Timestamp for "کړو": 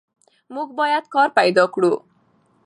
1.73-1.93